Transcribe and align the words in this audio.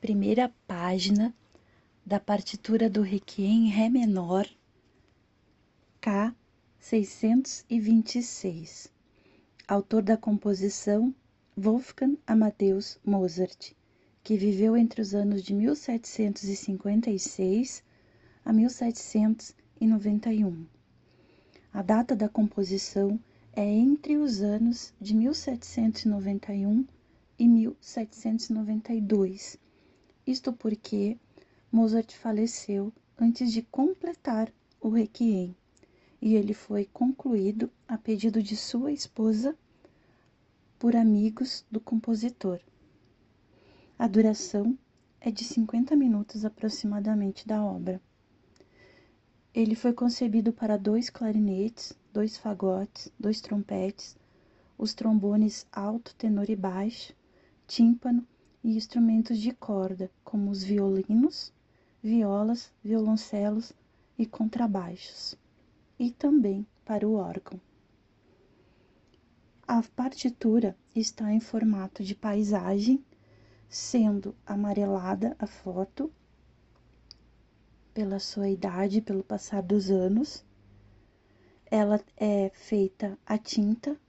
primeira 0.00 0.52
página 0.66 1.34
da 2.06 2.18
partitura 2.20 2.88
do 2.88 3.02
Requiem 3.02 3.66
em 3.66 3.68
Ré 3.68 3.88
menor, 3.88 4.48
K 6.00 6.32
626. 6.78 8.92
Autor 9.66 10.02
da 10.02 10.16
composição 10.16 11.12
Wolfgang 11.56 12.16
Amadeus 12.24 13.00
Mozart, 13.04 13.72
que 14.22 14.36
viveu 14.36 14.76
entre 14.76 15.02
os 15.02 15.14
anos 15.14 15.42
de 15.42 15.52
1756 15.52 17.82
a 18.44 18.52
1791. 18.52 20.64
A 21.72 21.82
data 21.82 22.14
da 22.14 22.28
composição 22.28 23.18
é 23.52 23.64
entre 23.64 24.16
os 24.16 24.42
anos 24.42 24.94
de 25.00 25.16
1791 25.16 26.86
e 27.36 27.48
1792. 27.48 29.58
Isto 30.28 30.52
porque 30.52 31.16
Mozart 31.72 32.14
faleceu 32.14 32.92
antes 33.18 33.50
de 33.50 33.62
completar 33.62 34.52
o 34.78 34.90
Requiem, 34.90 35.56
e 36.20 36.34
ele 36.34 36.52
foi 36.52 36.84
concluído 36.84 37.70
a 37.88 37.96
pedido 37.96 38.42
de 38.42 38.54
sua 38.54 38.92
esposa 38.92 39.56
por 40.78 40.94
amigos 40.94 41.64
do 41.70 41.80
compositor. 41.80 42.60
A 43.98 44.06
duração 44.06 44.78
é 45.18 45.30
de 45.30 45.44
50 45.44 45.96
minutos 45.96 46.44
aproximadamente 46.44 47.48
da 47.48 47.64
obra. 47.64 47.98
Ele 49.54 49.74
foi 49.74 49.94
concebido 49.94 50.52
para 50.52 50.76
dois 50.76 51.08
clarinetes, 51.08 51.94
dois 52.12 52.36
fagotes, 52.36 53.10
dois 53.18 53.40
trompetes, 53.40 54.14
os 54.76 54.92
trombones 54.92 55.66
alto, 55.72 56.14
tenor 56.16 56.50
e 56.50 56.54
baixo, 56.54 57.14
tímpano 57.66 58.28
e 58.62 58.76
instrumentos 58.76 59.38
de 59.38 59.52
corda, 59.52 60.10
como 60.24 60.50
os 60.50 60.62
violinos, 60.62 61.52
violas, 62.02 62.72
violoncelos 62.82 63.72
e 64.18 64.26
contrabaixos, 64.26 65.36
e 65.98 66.10
também 66.10 66.66
para 66.84 67.06
o 67.06 67.14
órgão. 67.14 67.60
A 69.66 69.82
partitura 69.94 70.76
está 70.94 71.32
em 71.32 71.40
formato 71.40 72.02
de 72.02 72.14
paisagem, 72.14 73.04
sendo 73.68 74.34
amarelada 74.46 75.36
a 75.38 75.46
foto 75.46 76.10
pela 77.92 78.18
sua 78.18 78.48
idade, 78.48 79.02
pelo 79.02 79.22
passar 79.22 79.62
dos 79.62 79.90
anos. 79.90 80.44
Ela 81.70 82.00
é 82.16 82.50
feita 82.54 83.18
a 83.26 83.36
tinta, 83.36 84.00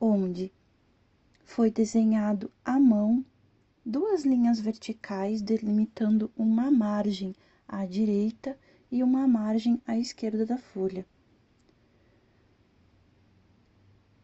onde 0.00 0.50
foi 1.44 1.70
desenhado 1.70 2.50
à 2.64 2.80
mão 2.80 3.24
duas 3.84 4.24
linhas 4.24 4.58
verticais 4.58 5.42
delimitando 5.42 6.32
uma 6.36 6.70
margem 6.70 7.34
à 7.68 7.84
direita 7.84 8.58
e 8.90 9.02
uma 9.02 9.28
margem 9.28 9.80
à 9.86 9.96
esquerda 9.96 10.46
da 10.46 10.56
folha. 10.56 11.06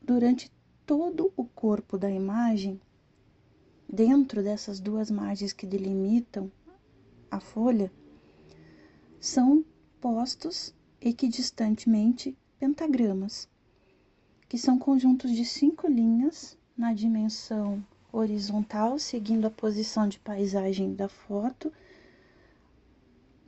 Durante 0.00 0.50
todo 0.86 1.32
o 1.36 1.44
corpo 1.44 1.98
da 1.98 2.10
imagem, 2.10 2.80
dentro 3.88 4.42
dessas 4.42 4.80
duas 4.80 5.10
margens 5.10 5.52
que 5.52 5.66
delimitam 5.66 6.50
a 7.30 7.38
folha, 7.38 7.92
são 9.20 9.64
postos 10.00 10.74
equidistantemente 11.00 12.36
pentagramas, 12.58 13.48
que 14.48 14.58
são 14.58 14.78
conjuntos 14.78 15.30
de 15.30 15.44
cinco 15.44 15.86
linhas 15.86 16.58
na 16.81 16.95
dimensão 16.95 17.84
horizontal, 18.11 18.98
seguindo 18.98 19.45
a 19.45 19.50
posição 19.50 20.09
de 20.09 20.19
paisagem 20.19 20.95
da 20.95 21.11
foto, 21.11 21.70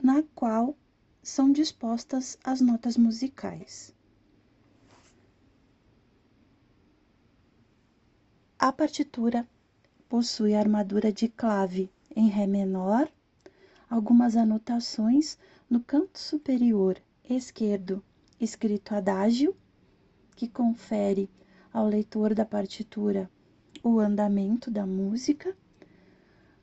na 0.02 0.22
qual 0.34 0.76
são 1.22 1.50
dispostas 1.50 2.36
as 2.44 2.60
notas 2.60 2.98
musicais. 2.98 3.94
A 8.58 8.70
partitura 8.70 9.48
possui 10.10 10.54
armadura 10.54 11.10
de 11.10 11.26
clave 11.26 11.90
em 12.14 12.28
Ré 12.28 12.46
menor, 12.46 13.10
algumas 13.88 14.36
anotações 14.36 15.38
no 15.70 15.80
canto 15.80 16.18
superior 16.18 17.00
esquerdo, 17.24 18.04
escrito 18.38 18.94
adágio, 18.94 19.56
que 20.36 20.46
confere 20.46 21.30
ao 21.72 21.88
leitor 21.88 22.34
da 22.34 22.44
partitura 22.44 23.30
o 23.82 23.98
andamento 23.98 24.70
da 24.70 24.86
música. 24.86 25.56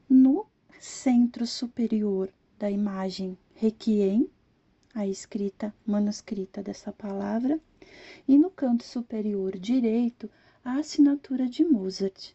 No 0.07 0.45
centro 0.79 1.45
superior 1.45 2.31
da 2.57 2.69
imagem, 2.69 3.37
requiem, 3.55 4.29
a 4.93 5.05
escrita 5.05 5.73
manuscrita 5.85 6.63
dessa 6.63 6.91
palavra, 6.91 7.59
e 8.27 8.37
no 8.37 8.49
canto 8.49 8.83
superior 8.83 9.57
direito, 9.57 10.29
a 10.63 10.77
assinatura 10.77 11.47
de 11.47 11.63
Mozart. 11.63 12.33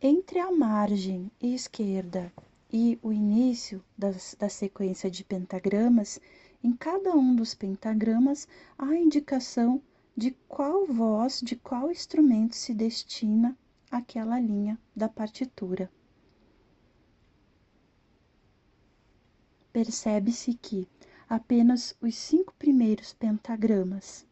Entre 0.00 0.38
a 0.38 0.52
margem 0.52 1.30
esquerda 1.40 2.32
e 2.72 2.98
o 3.02 3.12
início 3.12 3.82
das, 3.96 4.36
da 4.38 4.48
sequência 4.48 5.10
de 5.10 5.24
pentagramas, 5.24 6.20
em 6.62 6.72
cada 6.72 7.14
um 7.14 7.34
dos 7.34 7.54
pentagramas 7.54 8.46
há 8.78 8.94
indicação 8.94 9.80
de 10.16 10.30
qual 10.48 10.86
voz, 10.86 11.40
de 11.40 11.56
qual 11.56 11.90
instrumento 11.90 12.54
se 12.54 12.72
destina 12.72 13.56
aquela 13.90 14.38
linha 14.38 14.78
da 14.94 15.08
partitura. 15.08 15.90
Percebe-se 19.72 20.54
que 20.54 20.88
apenas 21.28 21.96
os 22.00 22.14
cinco 22.14 22.54
primeiros 22.54 23.12
pentagramas 23.12 24.24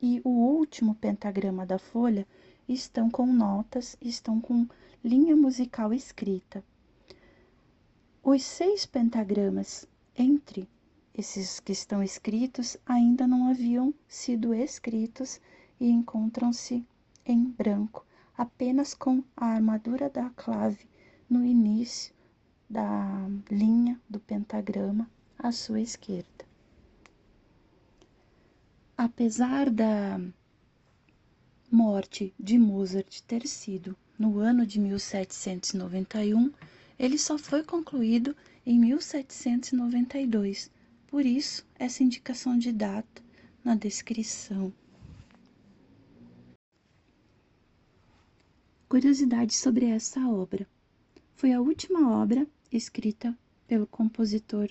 e 0.00 0.20
o 0.24 0.28
último 0.28 0.94
pentagrama 0.94 1.64
da 1.64 1.78
folha 1.78 2.26
estão 2.68 3.10
com 3.10 3.26
notas, 3.26 3.96
estão 4.00 4.40
com 4.40 4.66
linha 5.02 5.34
musical 5.34 5.94
escrita. 5.94 6.62
Os 8.22 8.42
seis 8.42 8.84
pentagramas 8.84 9.86
entre 10.14 10.68
esses 11.14 11.60
que 11.60 11.72
estão 11.72 12.02
escritos 12.02 12.76
ainda 12.86 13.26
não 13.26 13.48
haviam 13.48 13.92
sido 14.08 14.54
escritos 14.54 15.40
e 15.80 15.88
encontram-se 15.90 16.86
em 17.24 17.44
branco, 17.44 18.06
apenas 18.36 18.94
com 18.94 19.22
a 19.36 19.46
armadura 19.46 20.08
da 20.08 20.30
clave 20.30 20.88
no 21.28 21.44
início 21.44 22.14
da 22.68 23.28
linha 23.50 24.00
do 24.08 24.20
pentagrama 24.20 25.10
à 25.38 25.50
sua 25.52 25.80
esquerda 25.80 26.50
apesar 29.00 29.70
da 29.70 30.20
morte 31.72 32.34
de 32.38 32.58
Mozart 32.58 33.22
ter 33.22 33.46
sido 33.46 33.96
no 34.18 34.38
ano 34.38 34.66
de 34.66 34.78
1791, 34.78 36.52
ele 36.98 37.16
só 37.16 37.38
foi 37.38 37.62
concluído 37.62 38.36
em 38.66 38.78
1792. 38.78 40.70
Por 41.10 41.26
isso, 41.26 41.66
essa 41.76 42.04
indicação 42.04 42.56
de 42.56 42.70
data 42.70 43.20
na 43.64 43.74
descrição. 43.74 44.72
Curiosidade 48.88 49.52
sobre 49.52 49.86
essa 49.86 50.20
obra. 50.28 50.68
Foi 51.34 51.52
a 51.52 51.60
última 51.60 52.08
obra 52.22 52.46
escrita 52.70 53.36
pelo 53.66 53.88
compositor 53.88 54.70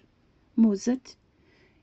Mozart 0.55 1.17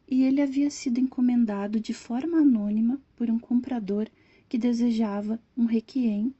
e 0.08 0.22
ele 0.22 0.40
havia 0.40 0.70
sido 0.70 1.00
encomendado 1.00 1.78
de 1.78 1.92
forma 1.92 2.38
anônima 2.38 2.98
por 3.14 3.28
um 3.28 3.38
comprador 3.38 4.08
que 4.48 4.56
desejava 4.56 5.38
um 5.54 5.66
requiem, 5.66 6.34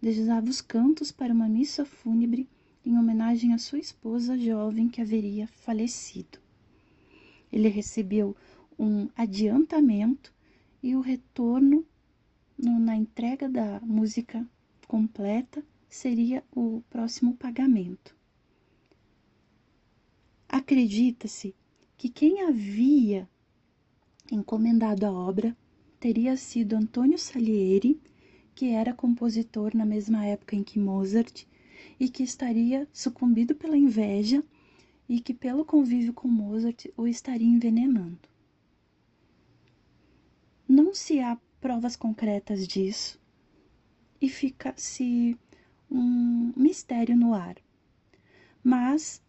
desejava 0.00 0.48
os 0.48 0.60
cantos 0.60 1.10
para 1.10 1.32
uma 1.32 1.48
missa 1.48 1.84
fúnebre 1.84 2.48
em 2.84 2.96
homenagem 2.96 3.52
à 3.52 3.58
sua 3.58 3.80
esposa 3.80 4.38
jovem 4.38 4.88
que 4.88 5.00
haveria 5.00 5.48
falecido. 5.48 6.45
Ele 7.56 7.68
recebeu 7.70 8.36
um 8.78 9.08
adiantamento 9.16 10.30
e 10.82 10.94
o 10.94 11.00
retorno 11.00 11.86
no, 12.58 12.78
na 12.78 12.94
entrega 12.94 13.48
da 13.48 13.80
música 13.80 14.46
completa 14.86 15.64
seria 15.88 16.44
o 16.54 16.82
próximo 16.90 17.34
pagamento. 17.34 18.14
Acredita-se 20.46 21.54
que 21.96 22.10
quem 22.10 22.42
havia 22.42 23.26
encomendado 24.30 25.06
a 25.06 25.10
obra 25.10 25.56
teria 25.98 26.36
sido 26.36 26.76
Antônio 26.76 27.18
Salieri, 27.18 27.98
que 28.54 28.66
era 28.66 28.92
compositor 28.92 29.74
na 29.74 29.86
mesma 29.86 30.26
época 30.26 30.54
em 30.54 30.62
que 30.62 30.78
Mozart 30.78 31.46
e 31.98 32.10
que 32.10 32.22
estaria 32.22 32.86
sucumbido 32.92 33.54
pela 33.54 33.78
inveja 33.78 34.44
e 35.08 35.20
que 35.20 35.32
pelo 35.32 35.64
convívio 35.64 36.12
com 36.12 36.28
Mozart 36.28 36.86
o 36.96 37.06
estaria 37.06 37.46
envenenando. 37.46 38.28
Não 40.68 40.94
se 40.94 41.20
há 41.20 41.38
provas 41.60 41.96
concretas 41.96 42.66
disso 42.66 43.20
e 44.20 44.28
fica-se 44.28 45.38
um 45.90 46.52
mistério 46.56 47.16
no 47.16 47.34
ar. 47.34 47.56
Mas 48.62 49.22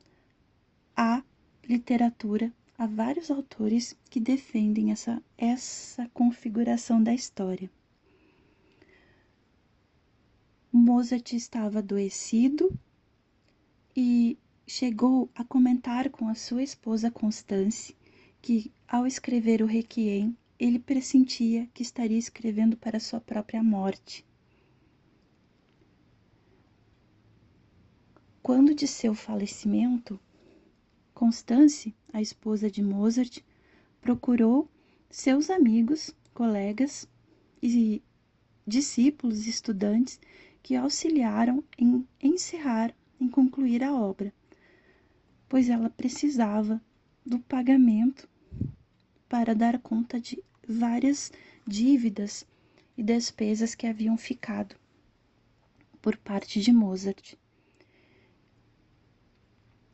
há 0.95 1.24
literatura, 1.63 2.51
há 2.77 2.88
vários 2.88 3.29
autores 3.29 3.95
que 4.09 4.19
defendem 4.19 4.91
essa, 4.91 5.21
essa 5.38 6.09
configuração 6.09 7.01
da 7.01 7.13
história. 7.13 7.69
Mozart 10.71 11.33
estava 11.33 11.79
adoecido 11.79 12.71
e 13.95 14.38
chegou 14.69 15.29
a 15.33 15.45
comentar 15.45 16.09
com 16.09 16.27
a 16.27 16.35
sua 16.35 16.61
esposa 16.61 17.09
Constance 17.09 17.95
que, 18.41 18.69
ao 18.85 19.07
escrever 19.07 19.61
o 19.61 19.65
Requiem, 19.65 20.37
ele 20.59 20.77
pressentia 20.77 21.69
que 21.73 21.81
estaria 21.81 22.17
escrevendo 22.17 22.75
para 22.75 22.99
sua 22.99 23.21
própria 23.21 23.63
morte. 23.63 24.25
Quando 28.43 28.75
de 28.75 28.87
seu 28.87 29.15
falecimento, 29.15 30.19
Constance, 31.13 31.95
a 32.11 32.21
esposa 32.21 32.69
de 32.69 32.83
Mozart, 32.83 33.39
procurou 34.01 34.69
seus 35.09 35.49
amigos, 35.49 36.13
colegas 36.33 37.07
e 37.63 38.01
discípulos, 38.65 39.47
estudantes 39.47 40.19
que 40.61 40.75
auxiliaram 40.75 41.63
em 41.77 42.05
encerrar, 42.21 42.93
em 43.19 43.27
concluir 43.29 43.83
a 43.83 43.95
obra, 43.95 44.33
pois 45.49 45.69
ela 45.69 45.89
precisava 45.89 46.81
do 47.25 47.39
pagamento 47.39 48.27
para 49.27 49.53
dar 49.53 49.79
conta 49.79 50.19
de 50.19 50.41
várias 50.67 51.31
dívidas 51.65 52.45
e 52.97 53.03
despesas 53.03 53.75
que 53.75 53.85
haviam 53.85 54.17
ficado 54.17 54.75
por 56.01 56.17
parte 56.17 56.61
de 56.61 56.71
Mozart. 56.71 57.35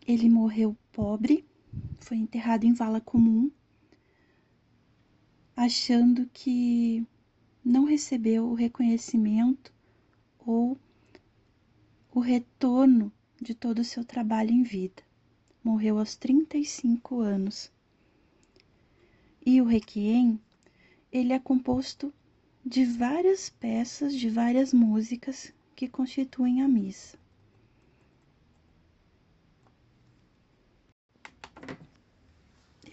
Ele 0.06 0.30
morreu 0.30 0.76
pobre, 0.92 1.46
foi 2.00 2.18
enterrado 2.18 2.66
em 2.66 2.74
vala 2.74 3.02
comum, 3.02 3.52
achando 5.56 6.30
que 6.34 7.06
não 7.64 7.86
recebeu 7.86 8.46
o 8.46 8.54
reconhecimento 8.54 9.74
ou 10.40 10.78
o 12.12 12.20
retorno 12.20 13.12
de 13.42 13.54
todo 13.54 13.80
o 13.80 13.84
seu 13.84 14.04
trabalho 14.04 14.52
em 14.52 14.64
vida. 14.64 15.02
Morreu 15.64 15.98
aos 15.98 16.16
35 16.16 17.20
anos. 17.20 17.72
E 19.46 19.62
o 19.62 19.66
Requiem, 19.66 20.40
ele 21.12 21.34
é 21.34 21.40
composto 21.40 22.14
de 22.66 22.86
várias 22.86 23.50
peças, 23.50 24.16
de 24.16 24.30
várias 24.30 24.74
músicas 24.74 25.54
que 25.76 25.88
constituem 25.88 26.62
a 26.62 26.68
missa. 26.68 27.18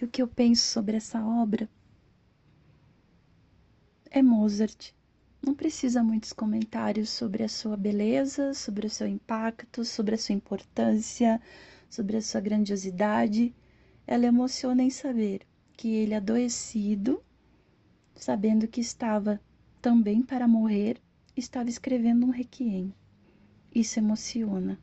E 0.01 0.05
o 0.05 0.09
que 0.09 0.23
eu 0.23 0.29
penso 0.29 0.65
sobre 0.65 0.97
essa 0.97 1.23
obra 1.25 1.69
é 4.11 4.23
Mozart 4.23 4.93
não 5.43 5.55
precisa 5.55 6.03
muitos 6.03 6.35
comentários 6.35 7.09
sobre 7.09 7.43
a 7.43 7.49
sua 7.49 7.75
beleza, 7.75 8.53
sobre 8.53 8.87
o 8.87 8.91
seu 8.91 9.07
impacto, 9.07 9.85
sobre 9.85 10.15
a 10.15 10.19
sua 10.19 10.35
importância, 10.35 11.41
sobre 11.91 12.17
a 12.17 12.23
sua 12.23 12.41
grandiosidade. 12.41 13.53
Ela 14.07 14.27
emociona 14.27 14.83
em 14.83 14.91
saber 14.91 15.43
que 15.77 15.89
ele 15.89 16.15
adoecido, 16.15 17.23
sabendo 18.15 18.69
que 18.69 18.81
estava 18.81 19.41
também 19.83 20.23
para 20.23 20.47
morrer, 20.47 20.99
estava 21.37 21.69
escrevendo 21.69 22.25
um 22.25 22.31
requiem. 22.31 22.95
Isso 23.75 23.99
emociona. 23.99 24.79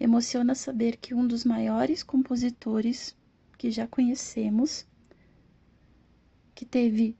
Emociona 0.00 0.54
saber 0.54 0.96
que 0.96 1.14
um 1.14 1.26
dos 1.26 1.44
maiores 1.44 2.02
compositores 2.02 3.16
que 3.58 3.70
já 3.70 3.86
conhecemos, 3.86 4.86
que 6.54 6.64
teve 6.64 7.16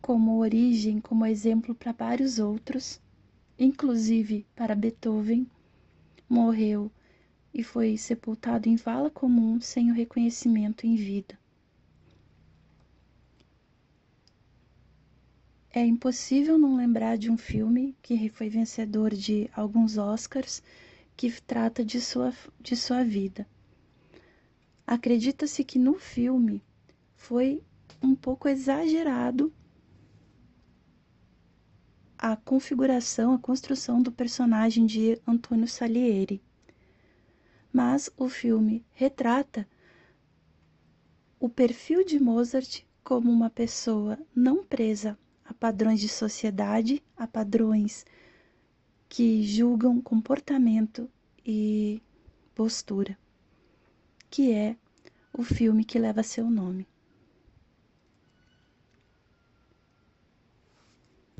como 0.00 0.38
origem, 0.38 1.00
como 1.00 1.24
exemplo 1.24 1.74
para 1.74 1.92
vários 1.92 2.38
outros, 2.38 3.00
inclusive 3.58 4.46
para 4.54 4.74
Beethoven, 4.74 5.46
morreu 6.28 6.90
e 7.54 7.62
foi 7.62 7.96
sepultado 7.96 8.68
em 8.68 8.74
vala 8.74 9.08
comum 9.08 9.60
sem 9.60 9.92
o 9.92 9.94
reconhecimento 9.94 10.84
em 10.84 10.96
vida. 10.96 11.38
É 15.70 15.84
impossível 15.84 16.58
não 16.58 16.76
lembrar 16.76 17.16
de 17.16 17.30
um 17.30 17.36
filme 17.36 17.96
que 18.02 18.28
foi 18.28 18.48
vencedor 18.48 19.14
de 19.14 19.48
alguns 19.54 19.96
Oscars 19.96 20.62
que 21.16 21.30
trata 21.42 21.84
de 21.84 22.00
sua, 22.00 22.32
de 22.60 22.76
sua 22.76 23.04
vida. 23.04 23.46
Acredita-se 24.86 25.64
que 25.64 25.78
no 25.78 25.94
filme 25.94 26.62
foi 27.16 27.62
um 28.02 28.14
pouco 28.14 28.48
exagerado 28.48 29.52
a 32.18 32.36
configuração, 32.36 33.32
a 33.32 33.38
construção 33.38 34.02
do 34.02 34.10
personagem 34.12 34.86
de 34.86 35.20
Antônio 35.26 35.68
Salieri. 35.68 36.42
Mas 37.74 38.08
o 38.16 38.28
filme 38.28 38.86
retrata 38.92 39.66
o 41.40 41.48
perfil 41.48 42.04
de 42.04 42.20
Mozart 42.20 42.84
como 43.02 43.28
uma 43.28 43.50
pessoa 43.50 44.16
não 44.32 44.62
presa 44.64 45.18
a 45.44 45.52
padrões 45.52 46.00
de 46.00 46.08
sociedade, 46.08 47.02
a 47.16 47.26
padrões 47.26 48.06
que 49.08 49.42
julgam 49.42 50.00
comportamento 50.00 51.10
e 51.44 52.00
postura, 52.54 53.18
que 54.30 54.52
é 54.52 54.76
o 55.32 55.42
filme 55.42 55.84
que 55.84 55.98
leva 55.98 56.22
seu 56.22 56.48
nome. 56.48 56.86